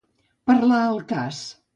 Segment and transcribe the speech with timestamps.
[0.51, 1.43] Parlar al cas.